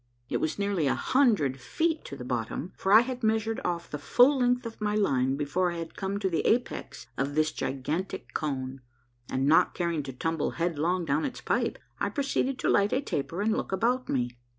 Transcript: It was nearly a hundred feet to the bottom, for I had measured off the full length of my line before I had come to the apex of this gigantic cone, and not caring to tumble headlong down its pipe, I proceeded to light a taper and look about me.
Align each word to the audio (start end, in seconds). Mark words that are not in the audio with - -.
It 0.29 0.37
was 0.37 0.57
nearly 0.57 0.87
a 0.87 0.95
hundred 0.95 1.59
feet 1.59 2.03
to 2.05 2.15
the 2.15 2.25
bottom, 2.25 2.73
for 2.75 2.91
I 2.91 3.01
had 3.01 3.21
measured 3.21 3.61
off 3.63 3.87
the 3.87 3.99
full 3.99 4.39
length 4.39 4.65
of 4.65 4.81
my 4.81 4.95
line 4.95 5.37
before 5.37 5.71
I 5.71 5.77
had 5.77 5.95
come 5.95 6.17
to 6.21 6.27
the 6.27 6.39
apex 6.39 7.05
of 7.19 7.35
this 7.35 7.51
gigantic 7.51 8.33
cone, 8.33 8.81
and 9.29 9.45
not 9.45 9.75
caring 9.75 10.01
to 10.01 10.11
tumble 10.13 10.53
headlong 10.57 11.05
down 11.05 11.23
its 11.23 11.39
pipe, 11.41 11.77
I 11.99 12.09
proceeded 12.09 12.57
to 12.57 12.67
light 12.67 12.93
a 12.93 12.99
taper 13.01 13.41
and 13.43 13.55
look 13.55 13.71
about 13.71 14.09
me. 14.09 14.31